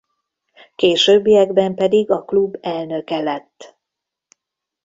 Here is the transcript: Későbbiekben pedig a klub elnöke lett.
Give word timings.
Későbbiekben 0.75 1.75
pedig 1.75 2.09
a 2.11 2.25
klub 2.25 2.57
elnöke 2.61 3.17
lett. 3.19 3.77